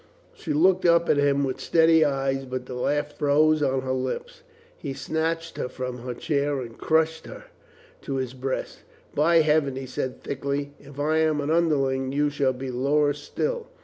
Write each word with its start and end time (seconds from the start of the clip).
She 0.33 0.51
looked 0.51 0.83
up 0.83 1.09
at 1.09 1.17
him 1.17 1.43
with 1.43 1.59
steady 1.59 2.03
eyes, 2.03 2.45
but 2.45 2.65
the 2.65 2.73
laugh 2.73 3.15
froze 3.19 3.61
on 3.61 3.81
her 3.81 3.91
lips. 3.91 4.41
He 4.75 4.93
snatched 4.95 5.57
her 5.57 5.69
from 5.69 5.99
her 5.99 6.15
chair 6.15 6.59
and 6.61 6.75
crushed 6.75 7.27
her 7.27 7.43
to 8.01 8.15
his 8.15 8.33
breast. 8.33 8.79
"By 9.13 9.41
Heaven," 9.41 9.75
he 9.75 9.85
said 9.85 10.23
thickly, 10.23 10.73
"if 10.79 10.99
I 10.99 11.19
am 11.19 11.39
an 11.39 11.51
underling, 11.51 12.11
you 12.13 12.31
shall 12.31 12.53
be 12.53 12.71
lower 12.71 13.13
still." 13.13 13.67